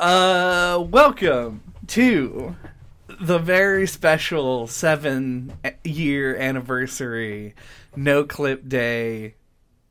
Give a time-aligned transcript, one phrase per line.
[0.00, 2.56] Uh, welcome to
[3.20, 5.52] the very special seven
[5.84, 7.54] year anniversary
[7.94, 9.34] no clip day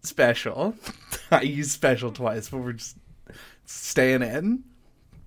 [0.01, 0.73] special.
[1.31, 2.97] I used special twice, but we're just
[3.65, 4.63] staying in.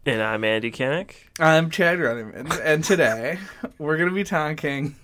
[0.05, 1.15] And I'm Andy Kinnick.
[1.39, 3.39] I'm Chad Rutherman, and today
[3.79, 4.97] we're gonna be talking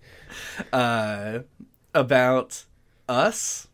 [0.72, 1.40] uh,
[1.92, 2.64] about
[3.06, 3.68] us.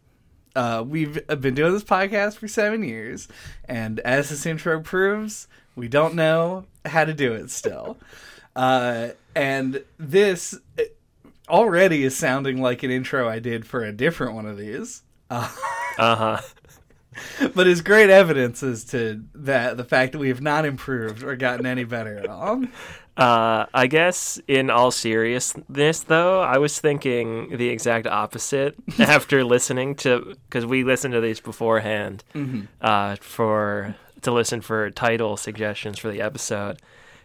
[0.57, 3.29] Uh, we've been doing this podcast for seven years,
[3.66, 7.98] and as this intro proves, we don't know how to do it still.
[8.56, 10.59] Uh, and this
[11.47, 15.02] already is sounding like an intro I did for a different one of these.
[15.28, 15.47] Uh
[15.98, 16.41] huh.
[17.55, 21.37] but it's great evidence as to that the fact that we have not improved or
[21.37, 22.65] gotten any better at all.
[23.16, 29.95] Uh, I guess in all seriousness, though, I was thinking the exact opposite after listening
[29.97, 32.62] to because we listened to these beforehand Mm-hmm.
[32.83, 36.78] uh, for to listen for title suggestions for the episode,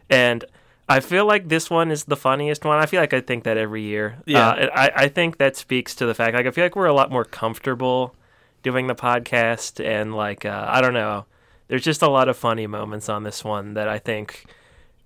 [0.10, 0.46] and
[0.88, 2.78] I feel like this one is the funniest one.
[2.80, 4.18] I feel like I think that every year.
[4.26, 4.48] Yeah.
[4.50, 6.94] uh, I I think that speaks to the fact like I feel like we're a
[6.94, 8.16] lot more comfortable
[8.64, 11.26] doing the podcast and like uh, I don't know.
[11.68, 14.46] There's just a lot of funny moments on this one that I think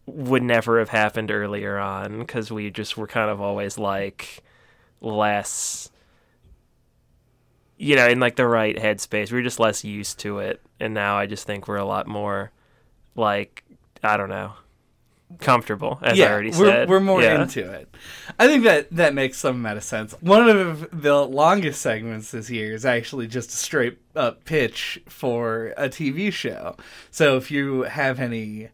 [0.08, 4.44] would never have happened earlier on because we just were kind of always like
[5.02, 5.92] less
[7.78, 9.32] you know in like the right headspace.
[9.32, 10.62] We were just less used to it.
[10.80, 12.52] And now i just think we're a lot more
[13.16, 13.64] like
[14.04, 14.54] i don't know
[15.40, 17.42] comfortable as i already we're, said we're more Yeah.
[17.42, 17.94] into it.
[18.40, 20.14] I think that that makes some amount of sense.
[20.22, 25.74] One of the longest segments this year is actually just a straight up pitch for
[25.78, 26.76] a TV show.
[27.12, 28.70] So if you have any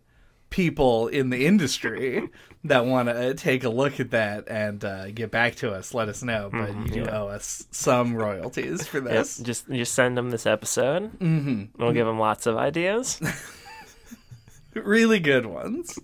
[0.50, 2.28] people in the industry
[2.66, 6.10] that want to take a look at that and uh, get back to us, let
[6.10, 6.50] us know.
[6.52, 7.18] But you do Mm-hmm, yeah.
[7.22, 9.38] owe us some royalties for Yep, this.
[9.38, 13.20] just just send them this episode hmm we'll give them lots of ideas
[14.74, 15.98] really good ones.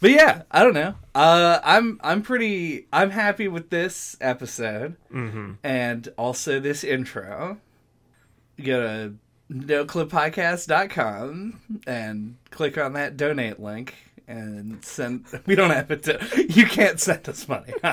[0.00, 0.94] But yeah, I don't know.
[1.14, 7.58] Uh, I'm I'm pretty I'm happy with this episode hmm and also this intro.
[8.56, 9.14] You go to
[9.50, 13.94] noclippodcast.com and click on that donate link
[14.28, 15.24] and send.
[15.46, 16.02] We don't have it.
[16.04, 16.18] To,
[16.48, 17.72] you can't send us money.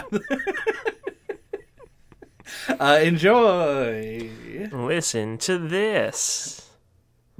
[2.79, 4.29] uh, enjoy.
[4.71, 6.69] listen to this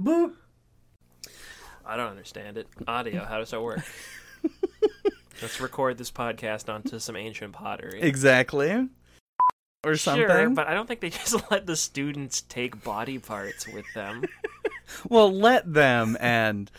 [0.00, 0.34] Boop.
[1.92, 3.80] I don't understand it audio how does that work
[5.42, 8.88] let's record this podcast onto some ancient pottery Exactly.
[9.84, 10.28] Or something.
[10.28, 14.24] Sure, but I don't think they just let the students take body parts with them.
[15.08, 16.70] Well, let them and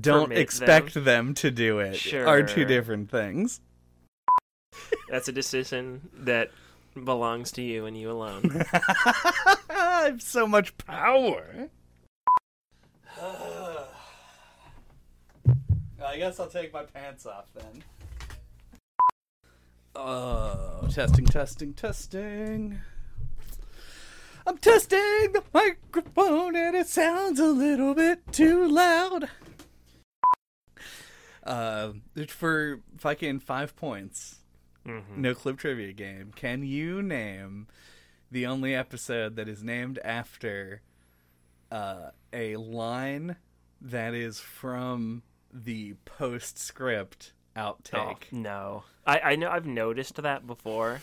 [0.00, 1.34] don't Permit expect them.
[1.34, 3.60] to do it are two different things.
[5.08, 6.50] That's a decision that
[7.02, 8.64] belongs to you and you alone.
[9.70, 11.68] I have so much power.
[16.14, 17.82] I guess I'll take my pants off then.
[19.96, 22.78] Oh, testing, testing, testing.
[24.46, 29.28] I'm testing the microphone and it sounds a little bit too loud.
[31.42, 31.94] Uh,
[32.28, 34.38] for fucking five points,
[34.86, 35.16] Mhm.
[35.16, 36.30] no clip trivia game.
[36.36, 37.66] Can you name
[38.30, 40.80] the only episode that is named after
[41.72, 43.34] uh, a line
[43.80, 48.32] that is from the postscript Oh, outtake?
[48.32, 51.00] no, I, I know I've noticed that before,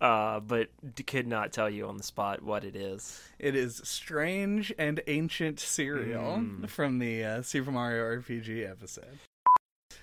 [0.00, 0.68] uh, but
[1.06, 3.22] could not tell you on the spot what it is.
[3.38, 6.68] It is strange and ancient cereal Mm.
[6.68, 9.18] from the uh, Super Mario RPG episode.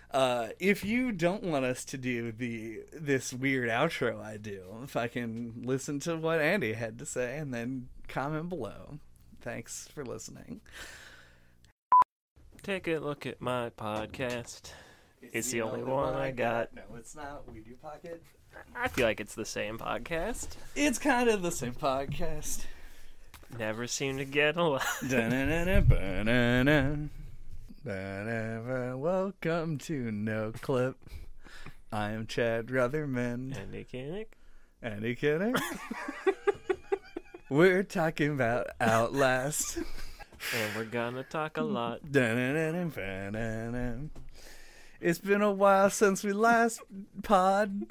[0.09, 4.95] Uh, if you don't want us to do the this weird outro I do, if
[4.97, 8.97] I can listen to what Andy had to say and then comment below.
[9.41, 10.61] Thanks for listening.
[12.63, 14.71] Take a look at my podcast.
[15.21, 16.73] It's the only one I got.
[16.75, 17.51] No, it's not.
[17.51, 18.21] We do pocket.
[18.75, 20.49] I feel like it's the same podcast.
[20.75, 22.65] It's kind of the same podcast.
[23.57, 24.81] Never seem to get along.
[25.09, 26.95] Da-na-na-na, ba-na-na.
[27.83, 28.95] Da-da-ba.
[28.95, 30.97] Welcome to No Clip.
[31.91, 33.57] I am Chad Rutherman.
[33.57, 34.27] Andy Kinnick.
[34.83, 35.55] Andy kidding?
[37.49, 39.79] We're talking about Outlast.
[40.55, 42.01] And we're gonna talk a lot.
[45.01, 46.79] It's been a while since we last
[47.23, 47.87] pod.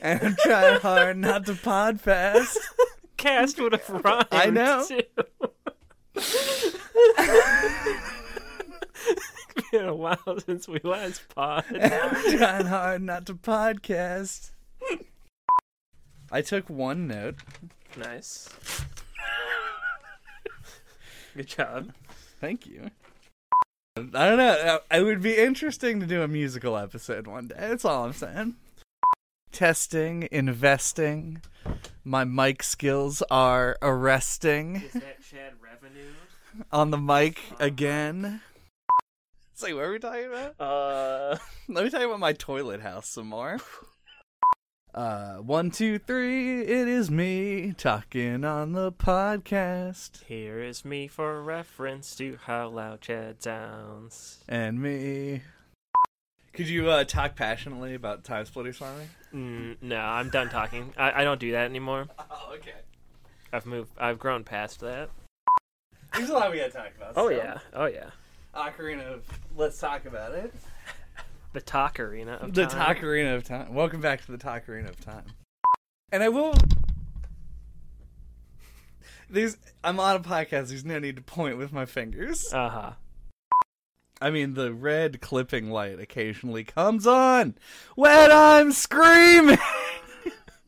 [0.00, 2.56] and I'm trying hard not to pod fast.
[3.16, 4.28] Cast would have rhymed.
[4.30, 4.86] I know.
[4.86, 5.02] Too.
[6.14, 6.76] it's
[9.72, 11.64] been a while since we last pod.
[11.74, 14.52] And I'm trying hard not to podcast.
[16.30, 17.34] I took one note.
[17.96, 18.48] nice.
[21.36, 21.92] Good job.
[22.40, 22.90] Thank you.
[23.96, 24.80] I don't know.
[24.92, 27.56] It would be interesting to do a musical episode one day.
[27.58, 28.54] That's all I'm saying.
[29.50, 31.42] Testing, investing.
[32.04, 34.76] My mic skills are arresting.
[34.76, 36.12] Is that Chad Revenue?
[36.72, 38.40] On the mic again.
[39.54, 40.60] So, what are we talking about?
[40.60, 41.36] Uh,
[41.68, 43.58] Let me tell you about my toilet house some more.
[44.98, 46.60] Uh, one, two, three.
[46.60, 53.02] It is me talking on the podcast, here is me for reference to how loud
[53.02, 54.42] Chad sounds.
[54.48, 55.42] and me.
[56.52, 59.04] Could you uh, talk passionately about TimeSplitters for me?
[59.32, 60.92] Mm, no, I'm done talking.
[60.96, 62.08] I, I don't do that anymore.
[62.18, 62.72] Oh, okay.
[63.52, 63.92] I've moved.
[63.98, 65.10] I've grown past that.
[66.12, 67.12] There's a lot we gotta talk about.
[67.14, 67.36] Oh so.
[67.36, 67.58] yeah.
[67.72, 68.10] Oh yeah.
[68.52, 69.24] Ocarina of.
[69.56, 70.52] Let's talk about it.
[71.58, 72.34] The talk arena.
[72.34, 72.52] Of Time.
[72.52, 72.96] The time.
[72.96, 73.74] Takarina of Time.
[73.74, 75.24] Welcome back to the Takarina of Time.
[76.12, 76.54] And I will.
[79.28, 79.56] There's.
[79.82, 80.68] I'm on a podcast.
[80.68, 82.54] There's no need to point with my fingers.
[82.54, 82.92] Uh huh.
[84.20, 87.56] I mean, the red clipping light occasionally comes on
[87.96, 89.58] when I'm screaming.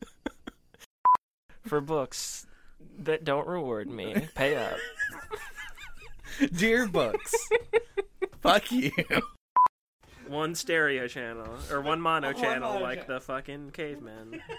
[1.61, 2.47] For books
[2.99, 4.75] that don't reward me, pay up.
[6.53, 7.33] Dear books.
[8.41, 8.91] Fuck you.
[10.31, 13.15] One stereo channel or one mono One channel, mono like channel.
[13.15, 14.41] the fucking cavemen.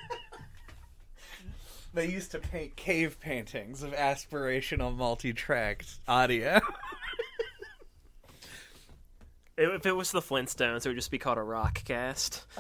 [1.95, 6.59] They used to paint cave paintings of aspirational multi-tracked audio.
[9.59, 12.45] If it was the Flintstones, it would just be called a rock cast.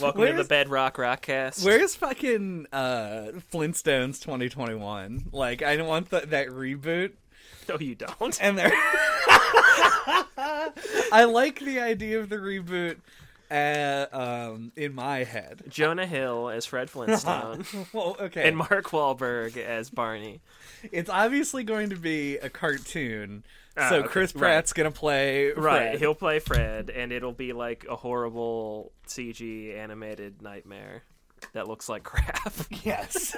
[0.00, 1.64] Welcome to the Where's- Bedrock Rock Cast.
[1.64, 5.30] Where's fucking uh, Flintstones 2021?
[5.32, 7.12] Like, I don't want th- that reboot.
[7.66, 8.38] No, you don't.
[8.42, 8.72] And they're.
[11.12, 12.96] I like the idea of the reboot
[13.50, 15.62] uh, um, in my head.
[15.68, 18.48] Jonah Hill as Fred Flintstone, well, okay.
[18.48, 20.40] and Mark Wahlberg as Barney.
[20.90, 23.44] it's obviously going to be a cartoon.
[23.76, 24.40] Ah, so okay, Chris right.
[24.40, 30.42] Pratt's gonna play Right, he'll play Fred, and it'll be like a horrible CG animated
[30.42, 31.04] nightmare
[31.54, 32.52] that looks like crap,
[32.84, 33.34] Yes.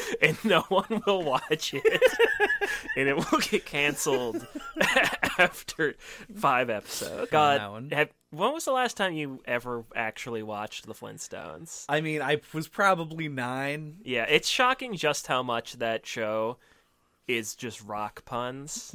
[0.22, 2.02] and no one will watch it,
[2.96, 4.46] and it will get canceled
[5.38, 5.94] after
[6.34, 7.30] five episodes.
[7.30, 11.84] God, have, when was the last time you ever actually watched the Flintstones?
[11.88, 13.96] I mean, I was probably nine.
[14.02, 16.58] Yeah, it's shocking just how much that show
[17.28, 18.94] is just rock puns.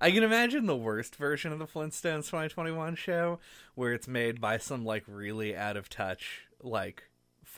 [0.00, 3.38] I can imagine the worst version of the Flintstones 2021 show,
[3.74, 7.07] where it's made by some like really out of touch, like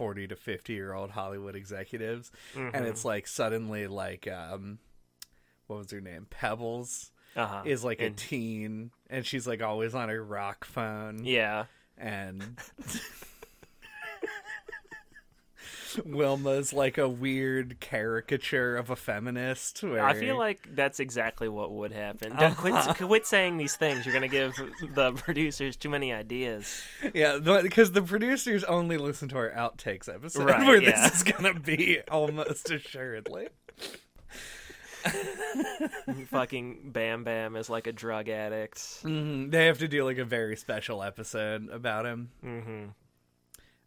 [0.01, 4.79] 40 to 50 year old Hollywood executives, and it's like suddenly like um,
[5.67, 6.27] what was her name?
[6.31, 7.61] Pebbles Uh-huh.
[7.67, 11.67] is like a teen, and she's like always on her rock phone, yeah.
[11.99, 12.59] and.
[15.97, 19.83] Wilma's like a weird caricature of a feminist.
[19.83, 22.37] Where I feel like that's exactly what would happen.
[22.37, 24.05] Don't quit, quit saying these things.
[24.07, 24.55] You're going to give
[24.95, 26.83] the producers too many ideas.
[27.15, 31.09] Yeah, because the producers only listen to our outtakes episode, Right, where yeah.
[31.09, 33.49] this is gonna be almost assuredly.
[36.29, 38.83] Fucking Bam Bam is like a drug addict.
[39.03, 42.31] hmm They have to do like a very special episode about him.
[42.43, 42.85] hmm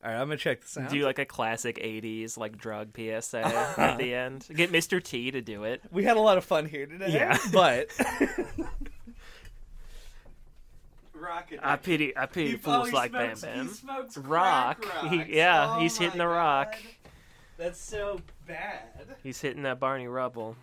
[0.04, 0.90] All right, I'm gonna check this out.
[0.90, 3.40] Do like a classic 80s like drug PSA
[3.80, 4.46] at the end.
[4.54, 5.02] Get Mr.
[5.02, 5.82] T to do it.
[5.92, 7.10] we had a lot of fun here today.
[7.12, 7.38] Yeah.
[7.54, 7.88] but
[11.14, 11.60] Rocket.
[11.64, 13.74] I pity I pity He- fools oh, like smokes- Bam he Bam.
[13.74, 14.82] smokes Rock.
[14.82, 16.76] crack He, yeah, Oh he's hitting my the rock.
[17.58, 18.82] That's so bad.
[19.22, 20.58] He's hitting that Barney Rubble.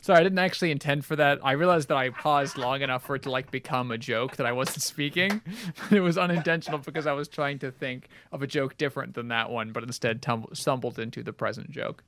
[0.00, 1.40] Sorry, I didn't actually intend for that.
[1.42, 4.46] I realized that I paused long enough for it to like become a joke that
[4.46, 5.42] I wasn't speaking.
[5.90, 9.50] it was unintentional because I was trying to think of a joke different than that
[9.50, 12.02] one, but instead tumble- stumbled into the present joke.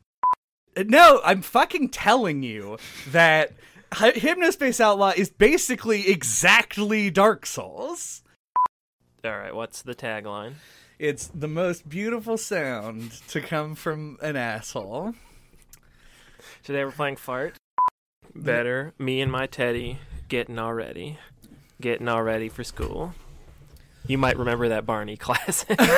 [0.77, 3.53] Uh, no, I'm fucking telling you that
[3.93, 8.23] Hy- Hypnospace Outlaw is basically exactly Dark Souls.
[9.23, 10.55] All right, what's the tagline?
[10.99, 15.15] It's the most beautiful sound to come from an asshole.
[16.65, 17.57] Today we're playing fart.
[18.35, 21.19] Better, me and my teddy getting all ready,
[21.81, 23.15] getting all ready for school.
[24.07, 25.81] You might remember that Barney classic.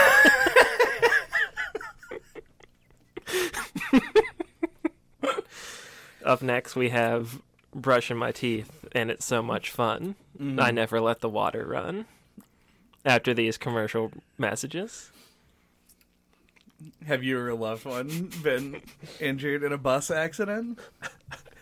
[6.25, 7.43] Up next, we have
[7.75, 10.15] brushing my teeth, and it's so much fun.
[10.39, 10.75] I mm-hmm.
[10.75, 12.07] never let the water run.
[13.05, 15.11] After these commercial messages,
[17.07, 18.81] Have you or a loved one been
[19.21, 20.79] injured in a bus accident?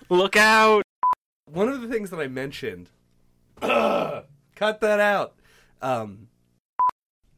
[0.08, 0.82] look out!
[1.46, 2.90] One of the things that I mentioned,
[3.60, 4.26] cut
[4.80, 5.34] that out.
[5.82, 6.28] Um,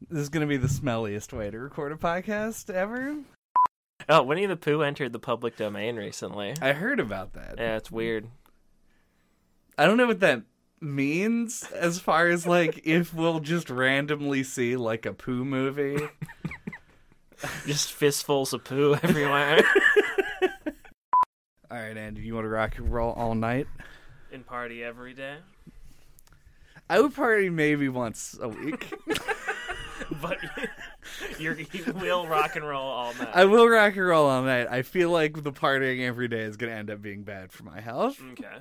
[0.09, 3.15] this is going to be the smelliest way to record a podcast ever.
[4.09, 6.53] Oh, Winnie the Pooh entered the public domain recently.
[6.61, 7.55] I heard about that.
[7.57, 8.27] Yeah, it's weird.
[9.77, 10.43] I don't know what that
[10.81, 15.97] means as far as like if we'll just randomly see like a Pooh movie.
[17.65, 19.61] Just fistfuls of poo everywhere.
[21.71, 23.67] All right, Andy, you want to rock and roll all night?
[24.31, 25.37] and party every day.
[26.89, 28.91] I would party maybe once a week.
[30.21, 30.37] But
[31.39, 33.29] you're, you will rock and roll all night.
[33.33, 34.67] I will rock and roll all night.
[34.69, 37.63] I feel like the partying every day is going to end up being bad for
[37.63, 38.19] my health.
[38.33, 38.57] Okay.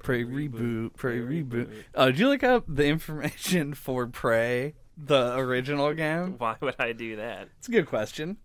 [0.00, 1.68] Prey reboot, Prey reboot.
[1.94, 6.34] Oh, uh, did you look up the information for Prey, the original game?
[6.38, 7.48] Why would I do that?
[7.58, 8.38] It's a good question.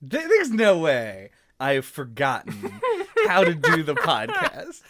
[0.00, 1.30] There- There's no way
[1.60, 2.80] I've forgotten
[3.26, 4.82] how to do the podcast.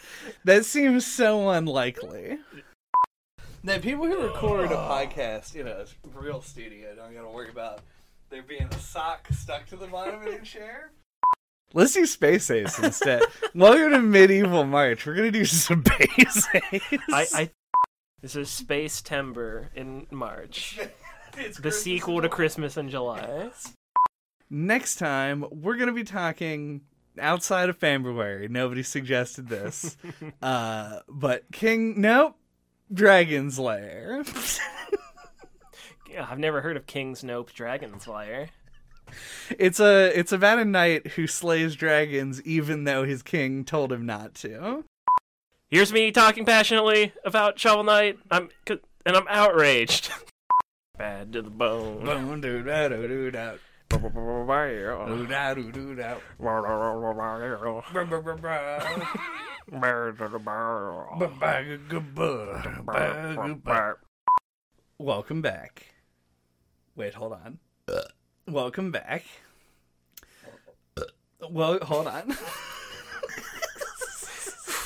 [0.45, 2.37] That seems so unlikely.
[3.63, 5.85] Now, people who record a podcast in a
[6.17, 7.81] real studio don't got to worry about
[8.29, 10.91] there being a sock stuck to the bottom of their chair.
[11.73, 13.21] Let's do Space Ace instead.
[13.53, 15.05] Welcome to Medieval March.
[15.05, 16.91] We're gonna do Space Ace.
[17.11, 17.49] I, I
[18.21, 20.79] this is Space Timber in March.
[21.37, 23.51] It's The sequel to Christmas in July.
[24.49, 26.81] Next time, we're going to be talking
[27.19, 28.47] outside of February.
[28.49, 29.95] Nobody suggested this.
[30.41, 32.35] uh, but King, nope,
[32.91, 34.23] Dragon's Lair.
[36.11, 38.49] Yeah, I've never heard of King's Nope Dragon Slayer.
[39.57, 44.05] it's a it's about a knight who slays dragons even though his king told him
[44.05, 44.83] not to.
[45.71, 48.17] Here's me talking passionately about Shovel Knight.
[48.31, 50.09] I'm and I'm outraged.
[50.97, 52.03] Bad to the bone.
[52.03, 53.53] Boom, doo, da, doo, doo, da.
[64.97, 65.85] Welcome back.
[66.95, 67.59] Wait, hold on.
[68.47, 69.23] Welcome back.
[71.47, 72.35] Well, hold on.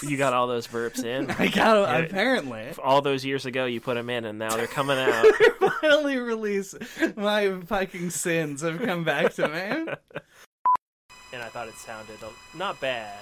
[0.10, 1.30] You got all those burps in.
[1.40, 1.98] I got Yeah.
[1.98, 5.26] apparently All those years ago, you put them in, and now they're coming out.
[5.82, 6.76] finally release
[7.16, 9.60] my fucking sins have come back to me.
[11.34, 12.18] and I thought it sounded
[12.56, 13.20] not bad,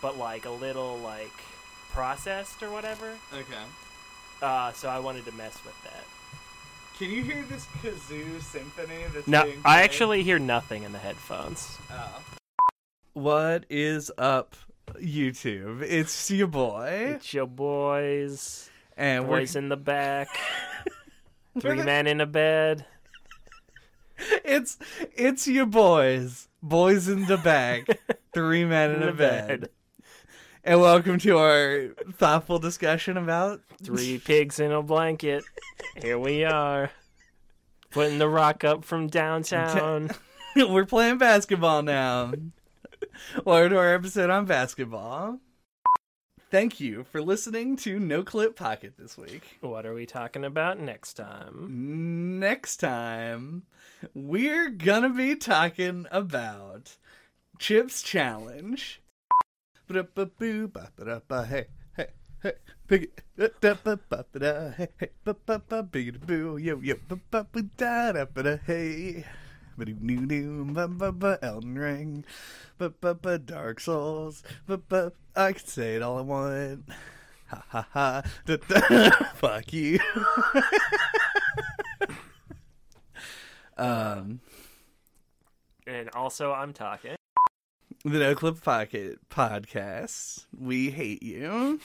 [0.00, 1.32] but like a little like
[1.92, 3.12] processed or whatever.
[3.32, 3.64] Okay.
[4.42, 6.04] Uh, so I wanted to mess with that.
[6.98, 11.76] Can you hear this kazoo symphony that's No, I actually hear nothing in the headphones.
[11.90, 12.22] Oh.
[13.12, 14.56] What is up,
[14.94, 15.82] YouTube?
[15.82, 20.28] It's your boy, It's your boys, and boys in the back,
[21.60, 22.86] three men in a bed.
[24.44, 24.78] it's
[25.14, 27.86] it's your boys, boys in the back,
[28.34, 29.60] three men in, In a bed.
[29.62, 29.70] bed.
[30.64, 35.44] and welcome to our thoughtful discussion about Three pigs in a blanket.
[36.00, 36.90] Here we are,
[37.90, 40.10] putting the rock up from downtown.
[40.56, 42.32] We're playing basketball now.
[43.44, 45.40] Welcome to our episode on basketball.
[46.50, 49.58] Thank you for listening to No Clip Pocket this week.
[49.60, 52.38] What are we talking about next time?
[52.38, 53.64] Next time,
[54.14, 56.96] we're gonna be talking about
[57.58, 59.02] Chips Challenge.
[61.96, 62.06] Hey,
[62.42, 62.54] hey, hey,
[66.58, 66.96] yo, yo,
[68.66, 69.24] hey.
[69.78, 72.24] Elden Ring,
[73.46, 74.42] Dark Souls,
[75.36, 76.84] I can say it all I want.
[77.48, 78.22] Ha ha ha,
[79.36, 80.00] fuck you.
[83.76, 84.40] um,
[85.86, 87.16] And also, I'm talking.
[88.04, 90.46] the No Clip Pocket podcast.
[90.58, 91.80] We hate you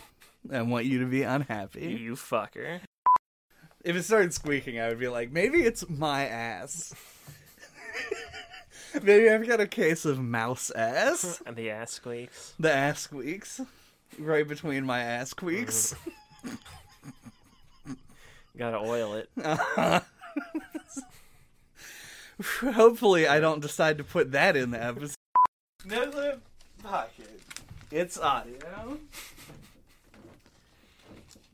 [0.50, 1.98] and want you to be unhappy.
[2.00, 2.82] You fucker.
[3.84, 6.94] If it started squeaking, I would be like, maybe it's my ass.
[9.04, 11.42] maybe I've got a case of mouse ass.
[11.48, 12.54] And the ass squeaks.
[12.60, 13.62] The ass squeaks.
[14.20, 15.96] Right between my ass squeaks.
[18.58, 19.30] Gotta oil it.
[22.74, 25.16] Hopefully, I don't decide to put that in the episode.
[25.86, 26.42] No Clip
[26.84, 27.40] Pocket.
[27.92, 28.98] It's audio.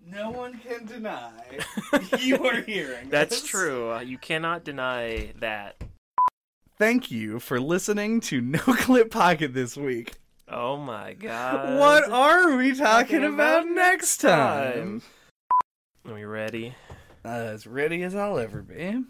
[0.09, 1.31] No one can deny
[2.19, 3.09] you are hearing.
[3.09, 3.49] That's this.
[3.49, 3.91] true.
[3.91, 5.75] Uh, you cannot deny that.
[6.79, 10.13] Thank you for listening to No Clip Pocket this week.
[10.47, 11.79] Oh my god.
[11.79, 15.01] what are we talking, talking about, about next time?
[16.07, 16.75] Are we ready?
[17.25, 19.03] Uh, as ready as I'll ever be.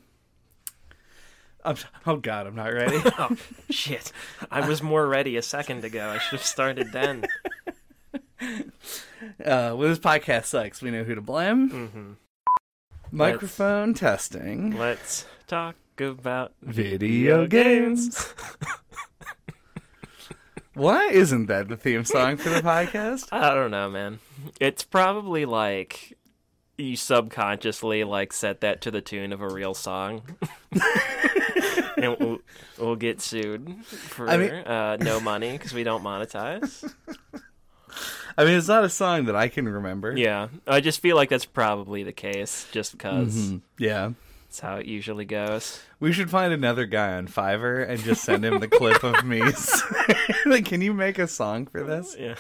[1.66, 3.02] I'm, oh God, I'm not ready.
[3.20, 3.36] Oh,
[3.70, 4.14] shit.
[4.50, 6.08] I was more ready a second ago.
[6.08, 7.26] I should have started then.
[8.42, 8.62] uh,
[9.40, 10.82] well, this podcast sucks.
[10.82, 11.70] We know who to blame.
[11.70, 12.12] hmm
[13.12, 14.78] Microphone testing.
[14.78, 18.34] Let's talk about Video games.
[20.74, 23.30] Why isn't that the theme song for the podcast?
[23.32, 24.20] I don't know, man.
[24.60, 26.16] It's probably like
[26.78, 30.22] you subconsciously like set that to the tune of a real song.
[31.98, 32.38] and we'll,
[32.78, 36.94] we'll get sued for I mean- uh, no money because we don't monetize.
[38.38, 40.16] I mean, it's not a song that I can remember.
[40.16, 43.62] Yeah, I just feel like that's probably the case, just because Mhm.
[43.80, 44.12] Yeah.
[44.58, 45.80] That's how it usually goes.
[46.00, 49.42] We should find another guy on Fiverr and just send him the clip of me.
[50.48, 52.16] like, can you make a song for this?
[52.18, 52.36] Yeah,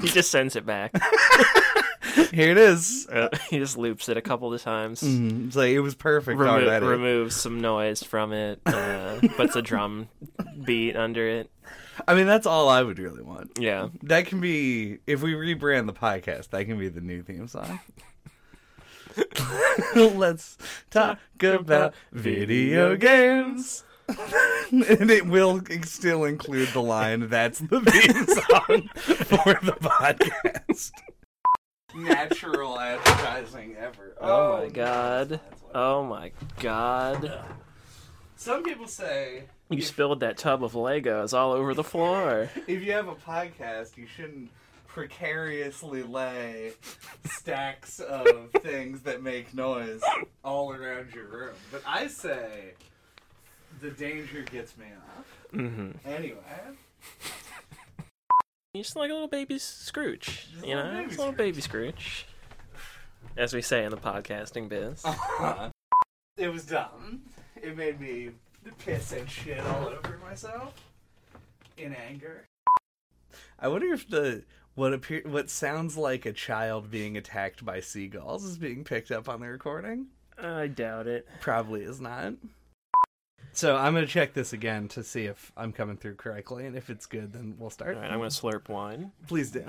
[0.00, 0.92] he just sends it back.
[2.32, 3.06] Here it is.
[3.12, 5.02] Uh, he just loops it a couple of times.
[5.02, 5.48] Mhm.
[5.48, 6.86] It's like it was perfect Remo- already.
[6.86, 10.08] removes some noise from it, uh, puts a drum
[10.64, 11.50] beat under it.
[12.06, 13.58] I mean, that's all I would really want.
[13.58, 16.50] Yeah, That can be if we rebrand the podcast.
[16.50, 17.78] That can be the new theme song.
[19.94, 20.58] Let's
[20.90, 23.84] talk about video games.
[24.70, 30.92] and it will still include the line that's the theme song for the podcast.
[31.94, 34.14] Natural advertising ever.
[34.20, 35.40] Oh, my oh, god.
[35.74, 37.38] Oh my god.
[38.36, 42.48] Some people say You spilled that tub of Legos all over the floor.
[42.66, 44.50] if you have a podcast, you shouldn't
[44.88, 46.72] precariously lay
[47.24, 50.02] stacks of things that make noise
[50.44, 51.54] all around your room.
[51.70, 52.72] But I say
[53.80, 55.26] the danger gets me off.
[55.54, 55.90] Mm-hmm.
[56.04, 56.38] Anyway,
[58.74, 60.48] You're just like a little baby Scrooge.
[60.64, 60.90] You know?
[60.90, 62.26] baby Just a little baby Scrooge.
[63.36, 65.04] As we say in the podcasting biz.
[66.36, 67.22] it was dumb.
[67.62, 68.30] It made me
[68.78, 70.74] piss and shit all over myself
[71.76, 72.44] in anger.
[73.60, 74.44] I wonder if the
[74.78, 79.28] what appear what sounds like a child being attacked by seagulls is being picked up
[79.28, 80.06] on the recording.
[80.40, 81.26] I doubt it.
[81.40, 82.34] Probably is not.
[83.50, 86.90] So I'm gonna check this again to see if I'm coming through correctly, and if
[86.90, 87.96] it's good, then we'll start.
[87.96, 89.10] Alright, I'm gonna slurp wine.
[89.26, 89.64] Please do.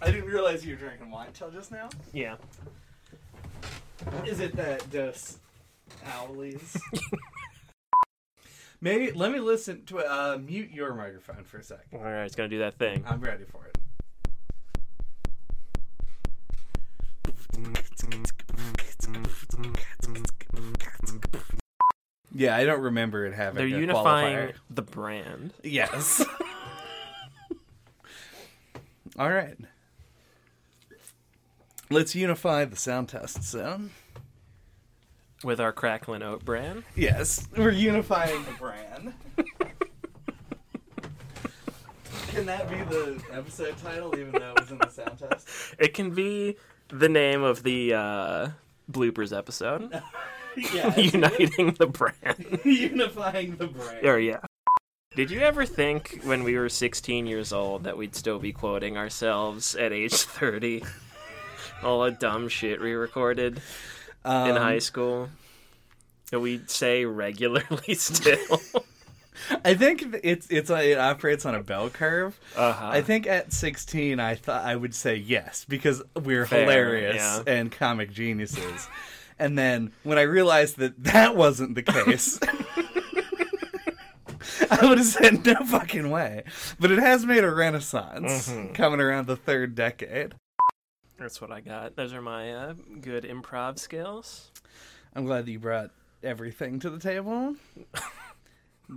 [0.00, 1.88] I didn't realize you were drinking wine till just now.
[2.12, 2.36] Yeah.
[4.24, 5.38] Is it that Dos
[6.06, 6.80] Owlies?
[8.84, 10.06] Maybe let me listen to it.
[10.06, 11.86] Uh, mute your microphone for a second.
[11.94, 13.02] Alright, it's gonna do that thing.
[13.08, 13.78] I'm ready for it.
[22.34, 23.56] Yeah, I don't remember it having.
[23.56, 24.54] They're a unifying qualifier.
[24.68, 25.54] the brand.
[25.62, 26.22] Yes.
[29.18, 29.56] All right.
[31.88, 33.92] Let's unify the sound test sound.
[35.44, 36.84] With our Cracklin Oat brand.
[36.96, 39.12] Yes, we're unifying the brand.
[42.28, 45.46] Can that be the episode title, even though it was in the sound test?
[45.78, 46.56] It can be
[46.88, 48.48] the name of the uh,
[48.90, 50.02] bloopers episode.
[50.72, 52.60] Yeah, Uniting the brand.
[52.64, 54.06] unifying the brand.
[54.06, 54.38] Or yeah.
[55.16, 58.96] Did you ever think when we were 16 years old that we'd still be quoting
[58.96, 60.84] ourselves at age 30?
[61.82, 63.60] All the dumb shit we recorded
[64.24, 65.28] Um, in high school
[66.30, 68.60] that we say regularly still.
[69.64, 72.38] I think it's it's it operates on a bell curve.
[72.56, 72.86] Uh-huh.
[72.88, 77.42] I think at 16, I thought I would say yes because we're Fair, hilarious yeah.
[77.46, 78.88] and comic geniuses.
[79.38, 82.38] and then when I realized that that wasn't the case,
[84.70, 86.44] I would have said no fucking way.
[86.78, 88.74] But it has made a renaissance Mhm.
[88.74, 90.34] coming around the third decade.
[91.24, 91.96] That's what I got.
[91.96, 94.50] Those are my uh, good improv skills.
[95.16, 95.88] I'm glad that you brought
[96.22, 97.56] everything to the table.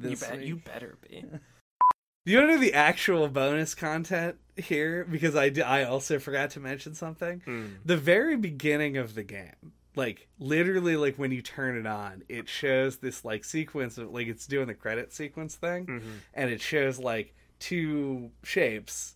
[0.04, 1.22] You, bet, you better be.
[2.26, 5.08] Do you want to know the actual bonus content here?
[5.10, 7.42] Because I, I also forgot to mention something.
[7.48, 7.76] Mm.
[7.86, 12.50] the very beginning of the game like literally like when you turn it on it
[12.50, 16.02] shows this like sequence of like it's doing the credit sequence thing Mhm.
[16.34, 19.16] and it shows like two shapes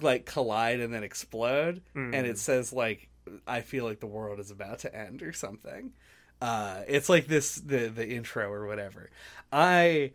[0.00, 2.24] like collide and then explode and Mhm.
[2.24, 3.08] it says like
[3.46, 5.92] i feel like the world is about to end or something
[6.40, 9.10] uh it's like this the the intro or whatever
[9.52, 10.12] i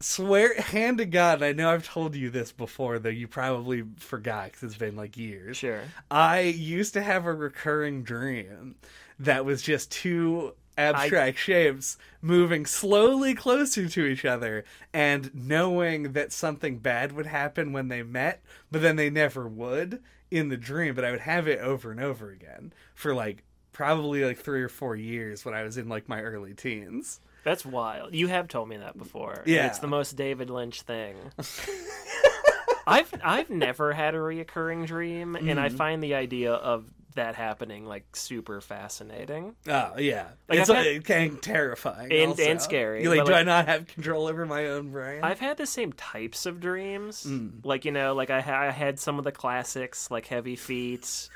[0.00, 3.84] swear hand to god and i know i've told you this before though you probably
[3.96, 5.80] forgot because it's been like years Sure.
[6.10, 8.74] I used to have a recurring dream
[9.18, 16.32] that was just two abstract shapes moving slowly closer to each other and knowing that
[16.32, 20.94] something bad would happen when they met, but then they never would in the dream.
[20.94, 24.68] But I would have it over and over again for like probably like three or
[24.68, 27.20] four years when I was in like my early teens.
[27.44, 28.14] That's wild.
[28.14, 29.42] You have told me that before.
[29.44, 29.66] Yeah.
[29.66, 31.16] It's the most David Lynch thing.
[32.86, 35.58] I've I've never had a reoccurring dream, and Mm-hmm.
[35.58, 39.54] I find the idea of that happening like super fascinating.
[39.68, 42.42] Oh yeah, Like, it's I've like, had- kind of terrifying And- also.
[42.42, 45.20] and scary, You're like, but, do like- I not have control over my own brain?
[45.22, 47.24] I've had the same types of dreams.
[47.24, 47.64] Mm.
[47.64, 51.28] Like, you know, like I, ha- I had some of the classics, like Heavy Feet,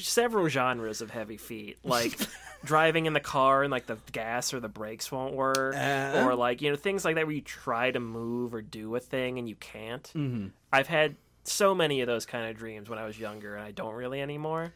[0.00, 2.16] several genres of Heavy Feet, like
[2.64, 6.24] driving in the car and like the gas or the brakes won't work, Uh.
[6.24, 9.00] or like, you know, things like that where you try to move or do a
[9.00, 10.10] thing and you can't.
[10.14, 10.50] Mhm.
[10.72, 13.70] I've had so many of those kind of dreams when I was younger, and I
[13.70, 14.72] don't really anymore.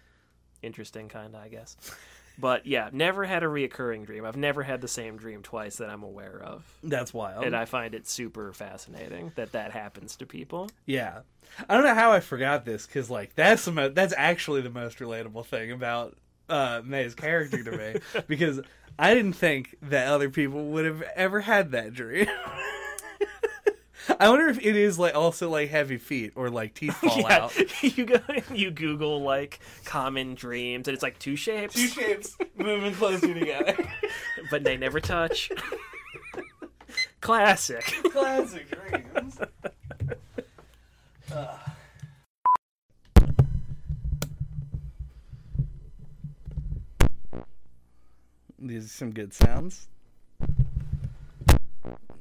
[0.62, 1.76] Interesting, kind of, I guess.
[2.40, 4.24] But yeah, never had a reoccurring dream.
[4.24, 7.44] I've never had the same dream twice that I'm aware of That's wild.
[7.44, 10.70] and I find it super fascinating that that happens to people.
[10.86, 11.20] Yeah,
[11.68, 14.70] I don't know how I forgot this because like that's the mo- that's actually the
[14.70, 16.16] most relatable thing about
[16.48, 18.60] uh, May's character to me because
[18.98, 22.28] I didn't think that other people would have ever had that dream.
[24.20, 27.44] I wonder if it is like also like heavy feet or like teeth fall yeah,
[27.44, 27.82] out.
[27.82, 28.20] you go
[28.52, 33.76] you Google like common dreams, and it's like two shapes, Two shapes moving closer together.
[34.50, 35.50] but they never touch.
[37.20, 37.84] Classic.
[38.10, 39.38] Classic dreams.
[41.32, 41.58] Ugh.
[48.60, 49.88] These are some good sounds.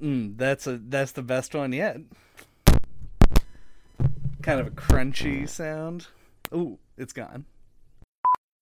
[0.01, 1.97] Mm, that's a that's the best one yet.
[4.41, 6.07] Kind of a crunchy sound.
[6.53, 7.45] Ooh, it's gone.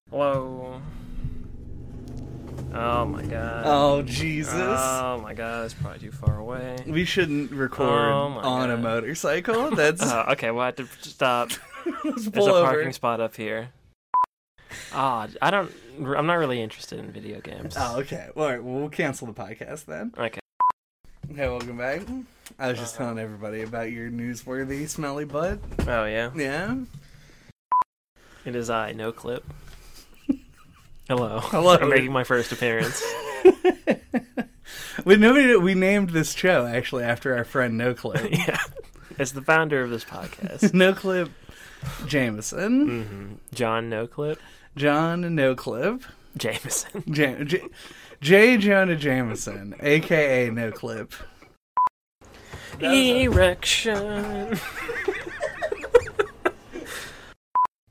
[0.09, 0.81] Hello.
[2.73, 3.63] Oh my god.
[3.65, 4.53] Oh Jesus!
[4.55, 6.77] Oh my god, it's probably too far away.
[6.87, 9.71] we shouldn't record Oh on a motorcycle.
[9.71, 11.49] That's Uh, okay, we'll have to stop.
[12.03, 12.63] There's a over.
[12.63, 13.69] parking spot up here.
[14.93, 15.71] Ah, I don't.
[15.99, 17.75] I'm not really interested in video games.
[17.77, 18.29] Oh, okay.
[18.35, 18.63] All right.
[18.63, 20.13] Well, we'll cancel the podcast then.
[20.17, 20.39] Okay.
[21.35, 22.01] Hey, welcome back.
[22.57, 23.05] I was just Uh-huh.
[23.05, 25.59] telling everybody about your newsworthy smelly butt.
[25.87, 26.31] Oh yeah.
[26.35, 26.77] Yeah.
[28.45, 29.43] It is I, no clip.
[31.09, 31.39] Hello.
[31.39, 31.75] Hello.
[31.77, 33.03] I'm making my first appearance.
[35.05, 35.55] we nobody.
[35.57, 38.29] We named this show actually after our friend No Clip.
[38.47, 38.59] yeah.
[39.19, 40.73] As the founder of this podcast.
[40.73, 41.29] no Clip
[42.07, 43.03] Jameson.
[43.03, 44.39] hmm John No Clip.
[44.75, 46.01] John No Clip.
[46.37, 47.03] Jameson.
[47.11, 47.43] J.
[47.45, 47.67] J-
[48.25, 48.57] J.
[48.57, 51.13] Jonah Jameson, aka No Clip.
[52.79, 54.57] Erection.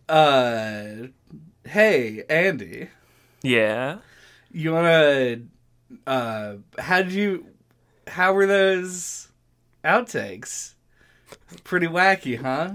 [0.06, 1.06] Uh,
[1.66, 2.88] hey Andy.
[3.42, 3.98] Yeah.
[4.52, 5.36] You wanna
[6.06, 7.46] uh how did you
[8.06, 9.28] how were those
[9.82, 10.74] outtakes?
[11.64, 12.74] Pretty wacky, huh?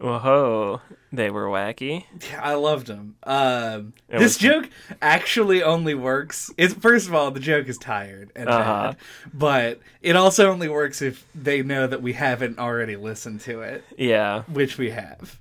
[0.00, 0.80] Whoa.
[1.12, 2.04] They were wacky.
[2.30, 3.16] Yeah, I loved them.
[3.24, 4.68] Um this joke
[5.02, 6.50] actually only works.
[6.56, 8.92] It's first of all, the joke is tired and Uh-huh.
[8.92, 8.96] bad,
[9.34, 13.84] but it also only works if they know that we haven't already listened to it,
[13.96, 14.42] Yeah.
[14.42, 15.40] which we have.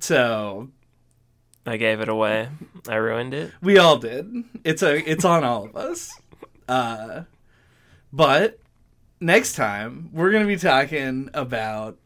[0.00, 0.68] So
[1.66, 2.48] I gave it away.
[2.88, 3.52] I ruined it.
[3.62, 4.44] We all did.
[4.64, 6.12] It's a it's on all of us.
[6.68, 7.22] Uh
[8.12, 8.58] but
[9.20, 11.96] next time we're going to be talking about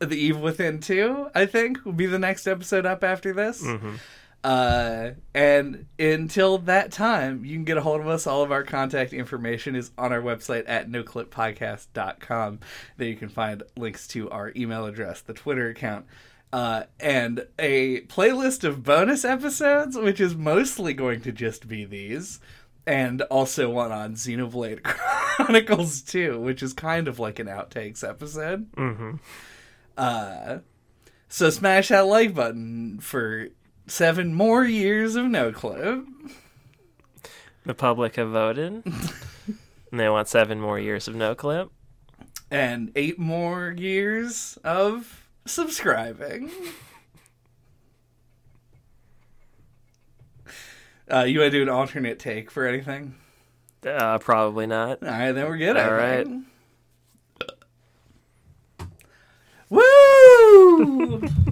[0.00, 3.62] The Evil Within 2, I think will be the next episode up after this.
[3.64, 3.96] hmm
[4.44, 8.26] Uh and until that time, you can get a hold of us.
[8.26, 12.60] All of our contact information is on our website at noclippodcast.com.
[12.96, 16.06] There you can find links to our email address, the Twitter account,
[16.52, 22.40] uh, and a playlist of bonus episodes, which is mostly going to just be these,
[22.86, 28.68] and also one on Xenoblade Chronicles 2, which is kind of like an outtakes episode.
[28.76, 29.16] hmm
[29.98, 30.58] Uh,
[31.28, 33.48] so smash that like button for
[33.86, 36.04] seven more years of no clip.
[37.66, 38.82] The public have voted.
[38.86, 41.70] and they want seven more years of no clip.
[42.50, 46.50] and eight more years of subscribing.
[51.10, 53.14] Uh, you want to do an alternate take for anything?
[53.82, 55.02] Uh, probably not.
[55.02, 55.74] All right, then we're good.
[55.74, 56.26] All right.
[56.26, 56.44] think.
[59.70, 61.20] Woo!